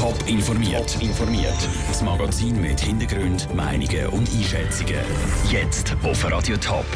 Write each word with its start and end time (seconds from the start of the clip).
Top 0.00 0.16
informiert. 0.26 0.96
informiert. 1.02 1.68
Das 1.88 2.00
Magazin 2.00 2.58
mit 2.58 2.80
Hintergrund, 2.80 3.54
Meinungen 3.54 4.06
und 4.06 4.30
Einschätzungen. 4.32 4.96
Jetzt 5.50 5.94
auf 6.02 6.24
Radio 6.24 6.56
Top. 6.56 6.86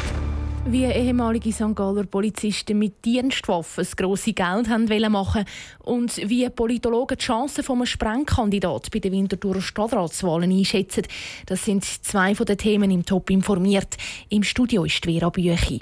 Wie 0.65 0.85
ehemalige 0.85 1.51
St. 1.53 1.75
Galler 1.75 2.05
Polizisten 2.07 2.79
mit 2.79 3.05
Dienstwaffen 3.05 3.83
das 3.83 3.95
grosse 3.95 4.33
Geld 4.33 4.69
haben 4.69 5.11
machen 5.11 5.45
und 5.83 6.17
wie 6.17 6.49
Politologen 6.49 7.19
die 7.19 7.23
Chancen 7.23 7.63
eines 7.69 7.89
Sprengkandidaten 7.89 8.89
bei 8.91 8.97
den 8.97 9.11
Winterthurer 9.11 9.61
Stadtratswahlen 9.61 10.51
einschätzen, 10.51 11.03
das 11.45 11.63
sind 11.63 11.85
zwei 11.85 12.33
der 12.33 12.57
Themen 12.57 12.89
im 12.89 13.05
Top 13.05 13.29
informiert. 13.29 13.97
Im 14.29 14.41
Studio 14.41 14.83
ist 14.83 15.05
Vera 15.05 15.29
Büchi. 15.29 15.79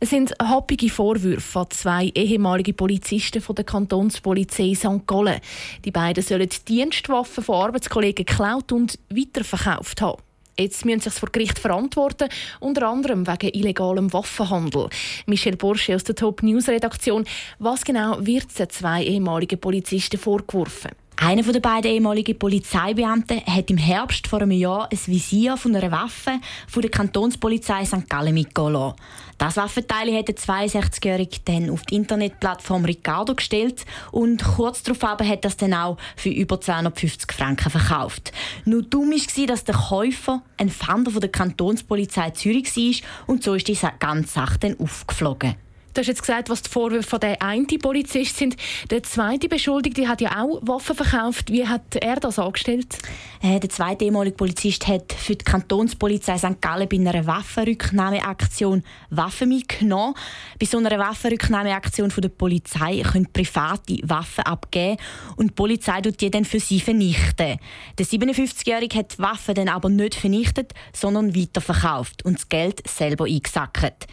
Es 0.00 0.10
sind 0.10 0.32
happige 0.40 0.90
Vorwürfe 0.90 1.58
an 1.58 1.70
zwei 1.70 2.12
ehemalige 2.14 2.72
Polizisten 2.72 3.42
von 3.42 3.56
der 3.56 3.64
Kantonspolizei 3.64 4.72
St. 4.76 5.04
Gallen. 5.08 5.40
Die 5.84 5.90
beiden 5.90 6.22
sollen 6.22 6.48
Dienstwaffen 6.68 7.42
von 7.42 7.64
Arbeitskollegen 7.64 8.24
geklaut 8.24 8.70
und 8.70 8.96
weiterverkauft 9.10 10.00
haben. 10.00 10.22
Jetzt 10.56 10.84
müssen 10.84 11.00
sie 11.00 11.10
sich 11.10 11.18
vor 11.18 11.30
Gericht 11.32 11.58
verantworten, 11.58 12.28
unter 12.60 12.86
anderem 12.86 13.26
wegen 13.26 13.50
illegalem 13.50 14.12
Waffenhandel. 14.12 14.88
Michel 15.26 15.56
Borsche 15.56 15.96
aus 15.96 16.04
der 16.04 16.14
Top 16.14 16.44
News 16.44 16.68
Redaktion. 16.68 17.24
Was 17.58 17.84
genau 17.84 18.24
wird 18.24 18.56
den 18.56 18.70
zwei 18.70 19.02
ehemaligen 19.02 19.58
Polizisten 19.58 20.18
vorgeworfen? 20.18 20.92
Einer 21.20 21.42
der 21.42 21.58
beiden 21.58 21.90
ehemaligen 21.90 22.38
Polizeibeamten 22.38 23.44
hat 23.44 23.72
im 23.72 23.76
Herbst 23.76 24.28
vor 24.28 24.40
einem 24.40 24.52
Jahr 24.52 24.88
ein 24.88 24.98
Visier 25.06 25.56
von 25.56 25.74
einer 25.74 25.90
Waffe 25.90 26.38
von 26.68 26.80
der 26.80 26.92
Kantonspolizei 26.92 27.84
St. 27.84 28.08
Gallen 28.08 28.34
mitgelassen. 28.34 28.94
Das 29.36 29.56
Waffenteil 29.56 30.16
hat 30.16 30.28
der 30.28 30.36
62-Jährige 30.36 31.38
dann 31.44 31.70
auf 31.70 31.82
die 31.82 31.96
Internetplattform 31.96 32.84
Ricardo 32.84 33.34
gestellt 33.34 33.84
und 34.12 34.44
kurz 34.44 34.84
darauf 34.84 35.02
hat 35.02 35.44
das 35.44 35.56
dann 35.56 35.74
auch 35.74 35.96
für 36.14 36.30
über 36.30 36.60
250 36.60 37.32
Franken 37.32 37.70
verkauft. 37.70 38.30
Nur 38.64 38.82
dumm 38.82 39.10
war, 39.10 39.46
dass 39.46 39.64
der 39.64 39.74
Käufer 39.74 40.42
ein 40.56 40.70
Fahnder 40.70 41.10
von 41.10 41.20
der 41.20 41.32
Kantonspolizei 41.32 42.30
Zürich 42.30 42.76
war 42.76 43.08
und 43.26 43.42
so 43.42 43.54
ist 43.54 43.66
die 43.66 43.76
ganze 43.98 44.34
Sache 44.34 44.58
dann 44.60 44.78
aufgeflogen. 44.78 45.56
Du 45.94 46.00
hast 46.00 46.06
jetzt 46.06 46.20
gesagt, 46.20 46.50
was 46.50 46.62
die 46.62 46.70
Vorwürfe 46.70 47.08
von 47.08 47.20
der 47.20 47.42
einen 47.42 47.66
Polizist 47.66 48.36
sind. 48.36 48.56
Der 48.90 49.02
zweite 49.02 49.48
Beschuldigte 49.48 50.06
hat 50.06 50.20
ja 50.20 50.42
auch 50.42 50.60
Waffen 50.62 50.94
verkauft. 50.94 51.50
Wie 51.50 51.66
hat 51.66 51.96
er 51.96 52.16
das 52.16 52.38
angestellt? 52.38 52.98
Äh, 53.42 53.58
der 53.58 53.70
zweite 53.70 54.04
ehemalige 54.04 54.36
Polizist 54.36 54.86
hat 54.86 55.12
für 55.12 55.34
die 55.34 55.44
Kantonspolizei 55.44 56.38
St. 56.38 56.60
Gallen 56.60 56.88
bei 56.88 56.96
einer 56.96 57.26
Waffenrücknahmeaktion 57.26 58.84
Waffen 59.10 59.48
mitgenommen. 59.48 60.14
Bei 60.60 60.66
so 60.66 60.78
einer 60.78 60.98
Waffenrücknahmeaktion 60.98 62.10
von 62.10 62.22
der 62.22 62.28
Polizei 62.28 63.02
können 63.02 63.32
private 63.32 63.98
Waffen 64.04 64.44
abgeben 64.44 64.98
und 65.36 65.50
die 65.50 65.54
Polizei 65.54 66.00
tut 66.00 66.20
die 66.20 66.30
dann 66.30 66.44
für 66.44 66.60
sie 66.60 66.80
vernichten. 66.80 67.58
Der 67.98 68.06
57-Jährige 68.06 68.98
hat 68.98 69.14
die 69.14 69.22
Waffen 69.22 69.54
dann 69.54 69.68
aber 69.68 69.88
nicht 69.88 70.14
vernichtet, 70.14 70.74
sondern 70.92 71.34
weiterverkauft 71.34 72.24
und 72.24 72.38
das 72.38 72.48
Geld 72.48 72.86
selber 72.88 73.24
eingesackt. 73.24 74.06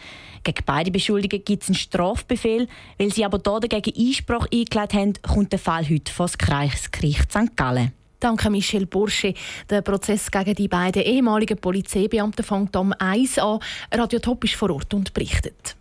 Gegen 0.46 0.62
beide 0.64 0.92
Beschuldigungen 0.92 1.44
gibt 1.44 1.64
es 1.64 1.68
einen 1.70 1.74
Strafbefehl. 1.74 2.68
Weil 2.98 3.12
sie 3.12 3.24
aber 3.24 3.40
hier 3.44 3.68
dagegen 3.68 3.98
Einspruch 3.98 4.46
eingelegt 4.52 4.94
haben, 4.94 5.14
kommt 5.20 5.50
der 5.50 5.58
Fall 5.58 5.88
heute 5.88 6.12
vor 6.12 6.26
das 6.26 6.38
Kreisgericht 6.38 7.32
St. 7.32 7.56
Gallen. 7.56 7.90
Danke 8.20 8.48
Michel 8.48 8.86
Bursche. 8.86 9.34
Der 9.68 9.82
Prozess 9.82 10.30
gegen 10.30 10.54
die 10.54 10.68
beiden 10.68 11.02
ehemaligen 11.02 11.58
Polizeibeamten 11.58 12.44
fängt 12.44 12.76
am 12.76 12.94
1 12.96 13.40
an. 13.40 13.58
Radio 13.92 14.20
Top 14.20 14.44
ist 14.44 14.54
vor 14.54 14.70
Ort 14.70 14.94
und 14.94 15.12
berichtet. 15.12 15.74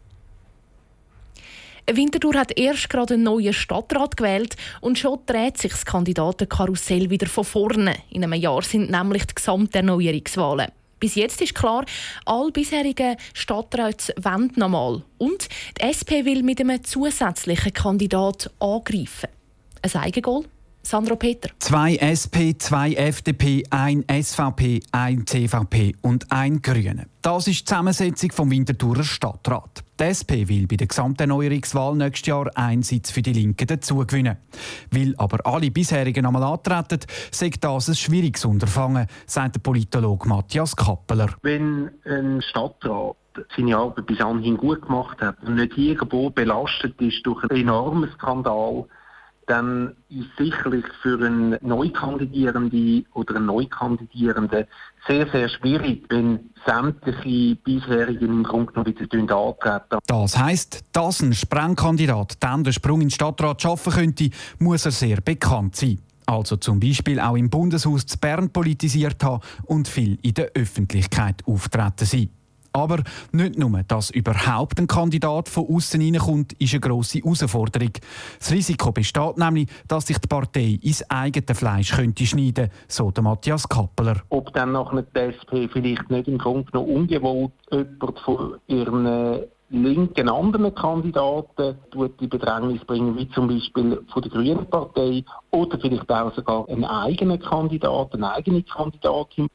Winterthur 1.87 2.33
hat 2.33 2.57
erst 2.57 2.89
gerade 2.89 3.13
einen 3.13 3.23
neuen 3.23 3.53
Stadtrat 3.53 4.17
gewählt 4.17 4.55
und 4.81 4.97
schon 4.97 5.19
dreht 5.27 5.59
sich 5.59 5.73
das 5.73 5.85
Kandidatenkarussell 5.85 7.11
wieder 7.11 7.27
von 7.27 7.43
vorne. 7.43 7.93
In 8.09 8.23
einem 8.23 8.41
Jahr 8.41 8.63
sind 8.63 8.89
nämlich 8.89 9.27
die 9.27 9.35
Gesamterneuerungswahlen. 9.35 10.71
Bis 11.05 11.13
jetzt 11.13 11.39
ist 11.39 11.53
klar, 11.53 11.85
alle 12.25 12.51
bisherigen 12.51 13.15
Stadträte 13.35 14.11
wollen 14.19 14.51
nochmal. 14.55 15.03
Und 15.19 15.49
die 15.77 15.83
SP 15.85 16.25
will 16.25 16.41
mit 16.41 16.59
einem 16.59 16.83
zusätzlichen 16.83 17.73
Kandidat 17.73 18.49
angreifen. 18.59 19.29
Ein 19.83 20.01
Eigengoal? 20.01 20.45
Sandro 20.85 21.15
Peter. 21.15 21.49
Zwei 21.57 21.95
SP, 21.97 22.53
zwei 22.59 22.93
FDP, 22.93 23.63
ein 23.71 24.05
SVP, 24.07 24.81
ein 24.91 25.25
CVP 25.25 25.95
und 26.03 26.31
ein 26.31 26.61
Grüne. 26.61 27.07
Das 27.23 27.47
ist 27.47 27.61
die 27.61 27.65
Zusammensetzung 27.65 28.31
vom 28.31 28.51
Winterthurer 28.51 29.03
Stadtrat. 29.03 29.83
Die 29.99 30.03
SP 30.05 30.45
will 30.47 30.67
bei 30.67 30.75
der 30.75 30.85
Gesamterneuerungswahl 30.85 31.95
nächstes 31.95 32.27
Jahr 32.27 32.51
einen 32.55 32.83
Sitz 32.83 33.09
für 33.09 33.23
die 33.23 33.33
Linken 33.33 33.65
dazugewinnen. 33.65 34.37
Weil 34.91 35.15
aber 35.17 35.39
alle 35.45 35.71
bisherigen 35.71 36.23
einmal 36.23 36.43
antreten, 36.43 36.99
sagt 37.31 37.63
das 37.63 37.87
ein 37.87 37.95
schwieriges 37.95 38.45
Unterfangen, 38.45 39.07
sagt 39.25 39.55
der 39.55 39.61
Politologe 39.61 40.29
Matthias 40.29 40.75
Kappeler. 40.75 41.33
Wenn 41.41 41.89
ein 42.05 42.43
Stadtrat 42.43 43.15
seine 43.57 43.75
Arbeit 43.75 44.05
bis 44.05 44.21
anhin 44.21 44.55
gut 44.55 44.83
gemacht 44.83 45.19
hat 45.19 45.41
und 45.43 45.55
nicht 45.55 45.77
irgendwo 45.77 46.29
belastet 46.29 47.01
ist 47.01 47.25
durch 47.25 47.43
einen 47.43 47.61
enormen 47.61 48.11
Skandal, 48.11 48.85
dann 49.47 49.95
ist 50.09 50.29
sicherlich 50.37 50.85
für 51.01 51.23
einen 51.23 51.57
Neukandidierenden 51.61 53.05
oder 53.13 53.35
einen 53.35 53.45
Neukandidierenden 53.45 54.65
sehr, 55.07 55.27
sehr 55.31 55.49
schwierig, 55.49 56.05
wenn 56.09 56.51
sämtliche 56.65 57.55
bisherigen 57.57 58.25
im 58.25 58.43
Grunde 58.43 58.71
genommen 58.71 58.97
wieder 58.99 59.37
antreten. 59.37 59.99
Das 60.07 60.37
heisst, 60.37 60.83
dass 60.93 61.21
ein 61.21 61.33
Sprengkandidat 61.33 62.37
dann 62.39 62.63
den 62.63 62.73
Sprung 62.73 63.01
in 63.01 63.07
den 63.07 63.11
Stadtrat 63.11 63.61
schaffen 63.61 63.93
könnte, 63.93 64.29
muss 64.59 64.85
er 64.85 64.91
sehr 64.91 65.21
bekannt 65.21 65.75
sein. 65.75 65.99
Also 66.25 66.57
zum 66.57 66.79
Beispiel 66.79 67.19
auch 67.19 67.35
im 67.35 67.49
Bundeshaus 67.49 68.05
zu 68.05 68.17
Bern 68.17 68.49
politisiert 68.49 69.23
haben 69.23 69.43
und 69.65 69.87
viel 69.87 70.17
in 70.23 70.33
der 70.33 70.51
Öffentlichkeit 70.55 71.43
auftreten 71.45 72.05
sein. 72.05 72.29
Aber 72.75 73.01
nicht 73.31 73.57
nur, 73.57 73.83
dass 73.87 74.09
überhaupt 74.09 74.79
ein 74.81 74.87
Kandidat 74.87 75.47
von 75.47 75.65
außen 75.65 76.01
reinkommt, 76.01 76.51
ist 76.59 76.73
eine 76.73 76.81
grosse 76.81 77.19
Herausforderung. 77.19 77.93
Das 78.37 78.51
Risiko 78.51 78.91
besteht 78.91 79.37
nämlich, 79.37 79.69
dass 79.87 80.07
sich 80.07 80.17
die 80.17 80.27
Partei 80.27 80.79
ins 80.81 81.09
eigene 81.09 81.55
Fleisch 81.55 81.91
könnte 81.93 82.25
schneiden 82.25 82.69
so 82.89 83.11
der 83.11 83.23
Matthias 83.23 83.69
Kappeler. 83.69 84.17
Ob 84.27 84.53
dann 84.53 84.73
nachher 84.73 85.03
die 85.03 85.19
SP 85.23 85.71
vielleicht 85.71 86.09
nicht 86.09 86.27
im 86.27 86.37
Grunde 86.37 86.69
noch 86.73 86.83
ungewollt 86.83 87.53
jemand 87.71 88.19
von 88.19 88.55
ihren 88.67 89.45
linken 89.69 90.29
anderen 90.29 90.73
Kandidaten 90.75 91.77
die 92.19 92.27
Bedrängnis 92.27 92.83
bringen, 92.85 93.17
wie 93.17 93.29
zum 93.29 93.47
Beispiel 93.47 94.03
von 94.11 94.21
der 94.21 94.31
Grünen 94.31 94.65
Partei 94.69 95.23
oder 95.51 95.79
vielleicht 95.79 96.09
auch 96.11 96.33
sogar 96.35 96.67
einen 96.69 96.85
eigenen 96.85 97.39
Kandidat, 97.39 98.13
eine 98.13 98.33
eigene 98.33 98.63
Kandidatin. 98.63 99.47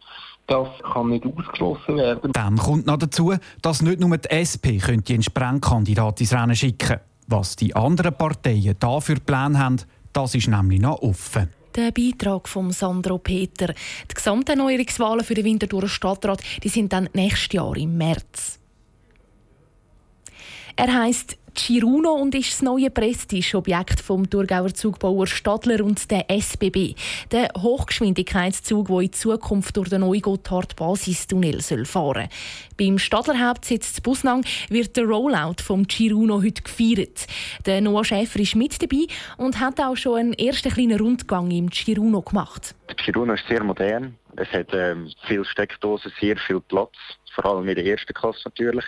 Das 0.50 0.66
kann 0.92 1.10
nicht 1.10 1.24
ausgeschlossen 1.24 1.96
werden. 1.96 2.32
Dann 2.32 2.56
kommt 2.56 2.84
noch 2.84 2.96
dazu, 2.96 3.32
dass 3.62 3.82
nicht 3.82 4.00
nur 4.00 4.18
die 4.18 4.28
SP 4.34 4.82
könnte 4.82 5.12
einen 5.14 5.22
Sprengkandidat 5.22 6.20
ins 6.20 6.32
Rennen 6.32 6.56
schicken 6.56 6.88
könnte. 6.88 7.04
Was 7.28 7.54
die 7.54 7.76
anderen 7.76 8.12
Parteien 8.16 8.74
dafür 8.80 9.20
Pläne 9.20 9.60
haben, 9.60 9.76
das 10.12 10.34
ist 10.34 10.48
nämlich 10.48 10.80
noch 10.80 11.00
offen. 11.02 11.50
Der 11.76 11.92
Beitrag 11.92 12.48
von 12.48 12.72
Sandro 12.72 13.18
Peter. 13.18 13.68
Die 13.68 14.14
Gesamterneuerungswahlen 14.14 15.24
für 15.24 15.34
den 15.34 15.44
Winterthurer 15.44 15.86
Stadtrat 15.86 16.42
die 16.64 16.68
sind 16.68 16.92
dann 16.92 17.08
nächstes 17.12 17.52
Jahr 17.52 17.76
im 17.76 17.96
März. 17.96 18.58
Er 20.74 20.92
heißt 20.92 21.38
Chiruno 21.54 22.12
und 22.12 22.34
ist 22.34 22.52
das 22.52 22.62
neue 22.62 22.90
Prestigeobjekt 22.90 24.00
vom 24.00 24.28
Thurgauer 24.28 24.72
Zugbauer 24.72 25.26
Stadler 25.26 25.84
und 25.84 26.10
der 26.10 26.30
SBB. 26.30 26.94
Der 27.30 27.48
Hochgeschwindigkeitszug, 27.58 28.88
der 28.88 29.00
in 29.00 29.12
Zukunft 29.12 29.76
durch 29.76 29.88
den 29.88 30.00
neuen 30.00 30.22
Gotthard-Basistunnel 30.22 31.60
fahren 31.60 31.84
soll. 31.84 32.28
Beim 32.78 32.98
Stadler 32.98 33.38
Hauptsitz 33.38 34.00
Busnang 34.00 34.44
wird 34.68 34.96
der 34.96 35.04
Rollout 35.04 35.62
vom 35.62 35.86
Chiruno 35.86 36.42
heute 36.42 36.62
gefeiert. 36.62 37.26
Der 37.66 37.80
Noah 37.80 38.04
Schäfer 38.04 38.40
ist 38.40 38.56
mit 38.56 38.80
dabei 38.82 39.06
und 39.36 39.60
hat 39.60 39.80
auch 39.80 39.96
schon 39.96 40.18
einen 40.18 40.32
ersten 40.34 40.72
kleinen 40.72 40.98
Rundgang 40.98 41.50
im 41.50 41.70
Chiruno 41.70 42.22
gemacht. 42.22 42.74
Der 42.88 42.96
Chiruno 42.96 43.34
ist 43.34 43.46
sehr 43.48 43.62
modern. 43.62 44.16
Es 44.36 44.48
hat 44.52 44.68
ähm, 44.72 45.10
viele 45.26 45.44
Steckdosen, 45.44 46.12
sehr 46.20 46.36
viel 46.36 46.60
Platz, 46.60 46.94
vor 47.34 47.44
allem 47.44 47.68
in 47.68 47.74
der 47.74 47.86
ersten 47.86 48.14
Klasse 48.14 48.40
natürlich. 48.44 48.84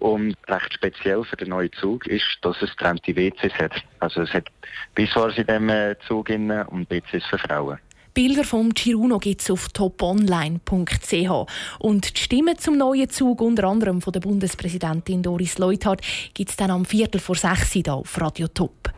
Und 0.00 0.36
recht 0.48 0.74
speziell 0.74 1.22
für 1.24 1.36
den 1.36 1.50
neuen 1.50 1.72
Zug 1.74 2.06
ist, 2.06 2.38
dass 2.42 2.60
es 2.62 2.70
getrennte 2.70 3.14
WCs 3.14 3.54
hat. 3.54 3.72
Also 4.00 4.22
es 4.22 4.32
hat 4.32 4.48
Pissoirs 4.94 5.36
in 5.38 5.46
diesem 5.46 5.68
äh, 5.68 5.96
Zug 6.06 6.28
und 6.30 6.90
WCs 6.90 7.24
für 7.26 7.38
Frauen. 7.38 7.78
Bilder 8.12 8.44
vom 8.44 8.72
Chiruno 8.72 9.18
gibt 9.18 9.40
es 9.40 9.50
auf 9.50 9.68
toponline.ch. 9.68 11.46
Und 11.80 12.16
die 12.16 12.20
Stimmen 12.20 12.56
zum 12.58 12.78
neuen 12.78 13.10
Zug, 13.10 13.40
unter 13.40 13.64
anderem 13.64 14.00
von 14.00 14.12
der 14.12 14.20
Bundespräsidentin 14.20 15.22
Doris 15.22 15.58
Leuthard, 15.58 16.00
gibt 16.32 16.50
es 16.50 16.56
dann 16.56 16.70
am 16.70 16.84
Viertel 16.84 17.20
vor 17.20 17.34
sechs 17.34 17.72
hier 17.72 17.92
auf 17.92 18.20
Radio 18.20 18.46
Top. 18.46 18.92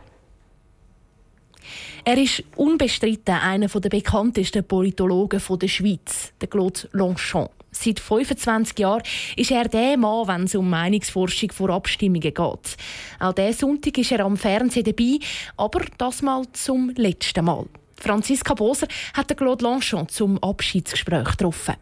Er 2.03 2.17
ist 2.17 2.43
unbestritten 2.55 3.35
einer 3.35 3.67
der 3.67 3.89
bekanntesten 3.89 4.63
Politologen 4.63 5.41
der 5.59 5.67
Schweiz, 5.67 6.31
der 6.39 6.47
Claude 6.47 6.87
Longchamp. 6.93 7.51
Seit 7.71 7.99
25 7.99 8.79
Jahren 8.79 9.03
ist 9.35 9.51
er 9.51 9.67
der 9.67 9.97
Mann, 9.97 10.27
wenn 10.27 10.43
es 10.43 10.55
um 10.55 10.69
Meinungsforschung 10.69 11.51
vor 11.51 11.69
Abstimmungen 11.69 12.21
geht. 12.21 12.77
Auch 13.19 13.33
diesen 13.33 13.53
Sonntag 13.53 13.97
ist 13.97 14.11
er 14.11 14.25
am 14.25 14.37
Fernsehen 14.37 14.85
dabei, 14.85 15.19
aber 15.57 15.81
das 15.97 16.21
mal 16.21 16.43
zum 16.53 16.89
letzten 16.95 17.45
Mal. 17.45 17.65
Franziska 17.99 18.53
Boser 18.53 18.87
hat 19.13 19.35
Claude 19.37 19.63
Longchamp 19.63 20.11
zum 20.11 20.41
Abschiedsgespräch 20.41 21.25
getroffen. 21.25 21.75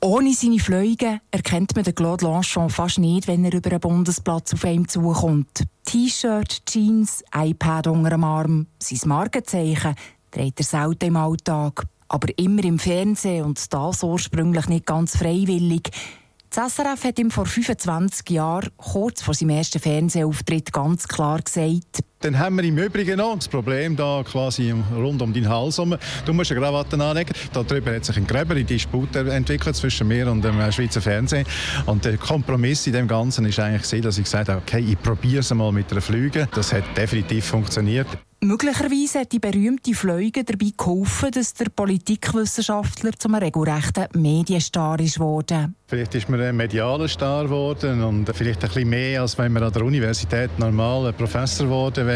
Ohne 0.00 0.32
seine 0.32 0.58
Flüge 0.58 1.20
erkennt 1.30 1.76
man 1.76 1.84
den 1.84 1.94
Claude 1.94 2.24
Longchamp 2.24 2.72
fast 2.72 2.98
nicht, 2.98 3.28
wenn 3.28 3.44
er 3.44 3.54
über 3.54 3.70
einen 3.70 3.80
Bundesplatz 3.80 4.52
auf 4.52 4.64
ihm 4.64 4.88
zukommt. 4.88 5.64
T-Shirt, 5.92 6.64
Jeans, 6.64 7.22
iPad 7.34 7.88
unter 7.88 8.08
dem 8.08 8.24
Arm, 8.24 8.66
sein 8.78 9.06
Markenzeichen 9.10 9.94
trägt 10.30 10.60
er 10.60 10.64
selten 10.64 11.04
im 11.04 11.16
Alltag. 11.16 11.84
Aber 12.08 12.28
immer 12.38 12.64
im 12.64 12.78
Fernsehen 12.78 13.44
und 13.44 13.70
das 13.70 14.02
ursprünglich 14.02 14.68
nicht 14.68 14.86
ganz 14.86 15.18
freiwillig. 15.18 15.90
Das 16.48 16.76
SRF 16.76 17.04
hat 17.04 17.18
ihm 17.18 17.30
vor 17.30 17.44
25 17.44 18.30
Jahren, 18.30 18.70
kurz 18.78 19.20
vor 19.20 19.34
seinem 19.34 19.50
ersten 19.50 19.80
Fernsehauftritt, 19.80 20.72
ganz 20.72 21.06
klar 21.06 21.42
gesagt, 21.42 22.02
dann 22.22 22.38
haben 22.38 22.56
wir 22.56 22.64
im 22.64 22.78
Übrigen 22.78 23.18
noch 23.18 23.34
das 23.36 23.48
Problem 23.48 23.96
da 23.96 24.22
quasi 24.24 24.72
rund 24.94 25.20
um 25.22 25.32
deinen 25.32 25.48
Hals 25.48 25.78
herum. 25.78 25.96
Du 26.24 26.32
musst 26.32 26.52
eine 26.52 26.60
Krawatte 26.60 26.98
anlegen. 27.02 27.32
Darüber 27.52 27.94
hat 27.94 28.04
sich 28.04 28.16
ein 28.16 28.26
gröbere 28.26 28.64
Disput 28.64 29.14
entwickelt 29.16 29.76
zwischen 29.76 30.08
mir 30.08 30.30
und 30.30 30.42
dem 30.42 30.54
Schweizer 30.72 31.00
Fernsehen. 31.00 31.44
Und 31.86 32.04
der 32.04 32.16
Kompromiss 32.16 32.86
in 32.86 32.92
dem 32.92 33.08
Ganzen 33.08 33.44
ist 33.44 33.58
eigentlich, 33.58 34.02
dass 34.02 34.18
ich 34.18 34.24
gesagt 34.24 34.48
habe, 34.48 34.60
okay, 34.60 34.78
ich 34.80 35.00
probiere 35.00 35.40
es 35.40 35.52
mal 35.52 35.72
mit 35.72 35.90
einer 35.90 36.00
Flüge. 36.00 36.48
Das 36.54 36.72
hat 36.72 36.84
definitiv 36.96 37.44
funktioniert. 37.44 38.06
Möglicherweise 38.44 39.20
hat 39.20 39.30
die 39.30 39.38
berühmte 39.38 39.94
Fleuge 39.94 40.42
dabei 40.42 40.72
geholfen, 40.76 41.30
dass 41.30 41.54
der 41.54 41.66
Politikwissenschaftler 41.66 43.12
zum 43.16 43.36
regelrechten 43.36 44.08
Medienstar 44.20 44.98
ist 44.98 45.20
worden. 45.20 45.76
Vielleicht 45.86 46.16
ist 46.16 46.28
man 46.28 46.40
ein 46.40 46.56
medialer 46.56 47.06
Star 47.06 47.44
geworden 47.44 48.02
und 48.02 48.28
vielleicht 48.34 48.64
ein 48.64 48.68
bisschen 48.68 48.90
mehr, 48.90 49.20
als 49.20 49.38
wenn 49.38 49.52
man 49.52 49.62
an 49.62 49.72
der 49.72 49.84
Universität 49.84 50.58
normal 50.58 51.12
Professor 51.12 51.66
geworden 51.66 52.04
wäre. 52.04 52.11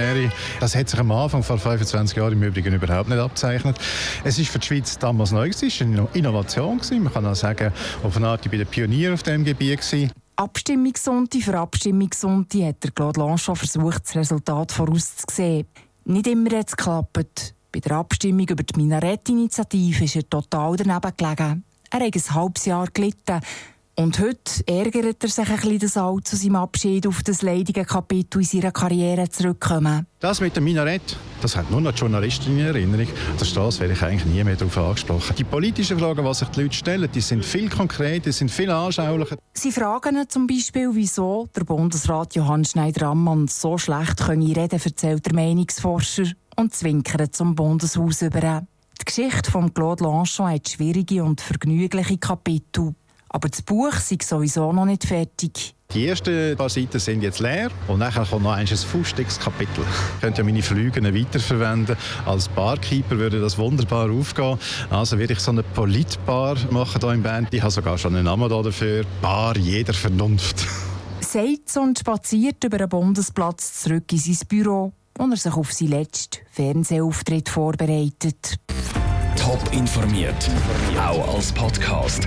Das 0.61 0.75
hat 0.75 0.89
sich 0.89 0.99
am 0.99 1.11
Anfang 1.13 1.43
vor 1.43 1.59
25 1.59 2.17
Jahren 2.17 2.33
im 2.33 2.43
Übrigen 2.43 2.75
überhaupt 2.75 3.09
nicht 3.09 3.19
abzeichnet. 3.19 3.77
Es 4.25 4.39
ist 4.39 4.51
für 4.51 4.59
die 4.59 4.67
Schweiz 4.67 4.99
damals 4.99 5.33
neu, 5.33 5.49
es 5.49 5.63
war 5.63 5.87
eine 5.87 6.09
Innovation. 6.15 6.81
Man 6.91 7.13
kann 7.13 7.27
auch 7.27 7.35
sagen, 7.35 7.73
auf 8.03 8.17
eine 8.17 8.29
Art, 8.29 8.45
ich 8.45 8.51
bin 8.51 8.59
der 8.59 8.67
Pionier 8.67 9.15
auf 9.15 9.23
diesem 9.23 9.45
Gebiet. 9.45 9.81
Gewesen. 9.81 10.13
Abstimmungssonntag 10.37 11.43
für 11.43 11.59
Abstimmungssonntag 11.59 12.63
hat 12.63 12.85
der 12.85 12.91
Claude 12.91 13.21
Lanchon 13.21 13.57
versucht, 13.57 14.05
das 14.05 14.17
Resultat 14.17 14.73
vorauszusehen. 14.73 15.67
Nicht 16.05 16.27
immer 16.27 16.59
hat 16.59 16.69
es 16.69 16.77
geklappt. 16.77 17.55
Bei 17.73 17.81
der 17.81 17.93
Abstimmung 17.93 18.47
über 18.49 18.63
die 18.63 18.79
Minarett-Initiative 18.79 20.05
ist 20.05 20.17
er 20.17 20.29
total 20.29 20.77
daneben 20.77 21.13
gelegen. 21.17 21.65
Er 21.91 22.01
hat 22.01 22.15
ein 22.15 22.35
halbes 22.35 22.65
Jahr 22.67 22.87
gelitten. 22.93 23.41
Und 23.99 24.19
heute 24.19 24.63
ärgert 24.67 25.23
er 25.23 25.29
sich 25.31 25.49
ein 25.49 25.57
bisschen, 25.57 25.79
dass 25.79 25.97
alle 25.97 26.23
zu 26.23 26.37
seinem 26.37 26.57
Abschied 26.57 27.07
auf 27.07 27.23
das 27.23 27.41
leidige 27.41 27.83
Kapitel 27.83 28.41
in 28.41 28.45
seiner 28.45 28.71
Karriere 28.71 29.27
zurückkommen. 29.31 30.07
Das 30.21 30.43
mit 30.43 30.55
dem 30.55 30.65
Minarett, 30.65 31.17
das 31.41 31.57
hat 31.57 31.71
nur 31.71 31.81
noch 31.81 31.93
die 31.93 32.01
Journalistin 32.01 32.59
in 32.59 32.67
Erinnerung. 32.67 33.07
An 33.07 33.39
der 33.41 33.47
Straße 33.47 33.81
werde 33.81 33.95
ich 33.95 34.03
eigentlich 34.03 34.27
nie 34.27 34.45
mehr 34.45 34.57
darauf 34.57 34.77
angesprochen. 34.77 35.35
Die 35.39 35.45
politischen 35.45 35.99
Fragen, 35.99 36.27
die 36.27 36.35
sich 36.35 36.49
die 36.49 36.61
Leute 36.61 36.75
stellen, 36.75 37.11
die 37.11 37.23
sind 37.23 37.43
viel 37.43 37.71
konkreter, 37.71 38.33
sind 38.33 38.51
viel 38.51 38.71
anschaulicher. 38.71 39.39
Sie 39.55 39.73
fragen 39.73 40.29
zum 40.29 40.47
Beispiel, 40.47 40.91
wieso 40.93 41.49
der 41.57 41.65
Bundesrat 41.65 42.35
Johann 42.35 42.67
Schneider-Ammann 42.67 43.49
so 43.49 43.79
schlecht 43.79 44.19
können 44.19 44.53
reden 44.53 44.79
erzählt 44.79 45.25
der 45.25 45.33
Meinungsforscher 45.33 46.33
und 46.57 46.75
zwinkert 46.75 47.35
zum 47.35 47.55
Bundeshaus 47.55 48.21
über. 48.21 48.67
Die 49.01 49.05
Geschichte 49.07 49.51
von 49.51 49.73
Claude 49.73 50.05
Lanchon 50.05 50.51
hat 50.51 50.69
schwierige 50.69 51.25
und 51.25 51.41
vergnügliche 51.41 52.19
Kapitel. 52.19 52.95
Aber 53.37 53.51
das 53.51 53.61
Buch 53.61 53.93
ist 53.93 54.23
sowieso 54.23 54.73
noch 54.73 54.87
nicht 54.87 55.05
fertig. 55.05 55.75
Die 55.93 56.09
ersten 56.09 56.57
paar 56.57 56.71
Seiten 56.71 56.99
sind 56.99 57.21
jetzt 57.21 57.39
leer 57.39 57.69
und 57.87 57.99
nachher 57.99 58.25
kommt 58.25 58.45
noch 58.45 58.53
ein 58.53 58.67
fustiges 58.67 59.39
Kapitel. 59.39 59.85
Ich 60.15 60.21
könnte 60.23 60.41
ja 60.41 60.45
meine 60.45 60.63
Flüge 60.63 61.05
weiterverwenden. 61.05 61.99
Als 62.25 62.49
Barkeeper 62.49 63.19
würde 63.19 63.39
das 63.39 63.59
wunderbar 63.59 64.11
aufgehen. 64.11 64.59
Also 64.89 65.19
werde 65.19 65.35
ich 65.35 65.41
so 65.41 65.51
eine 65.51 65.63
Politbar 65.63 66.57
machen 66.71 66.99
hier 66.99 67.13
in 67.13 67.23
Bern. 67.23 67.47
Ich 67.51 67.61
habe 67.61 67.71
sogar 67.71 67.99
schon 67.99 68.15
einen 68.15 68.25
Namen 68.25 68.49
dafür. 68.49 69.05
Bar 69.21 69.59
jeder 69.59 69.93
Vernunft. 69.93 70.65
Und 71.79 71.99
spaziert 71.99 72.65
über 72.65 72.79
den 72.79 72.89
Bundesplatz 72.89 73.83
zurück 73.83 74.11
in 74.13 74.19
sein 74.19 74.39
Büro, 74.49 74.95
wo 75.19 75.31
er 75.31 75.37
sich 75.37 75.53
auf 75.53 75.75
seinen 75.75 75.91
letzten 75.91 76.39
Fernsehauftritt 76.53 77.51
vorbereitet. 77.51 78.59
Top 79.37 79.61
informiert, 79.73 80.51
auch 80.99 81.37
als 81.37 81.53
Podcast. 81.53 82.27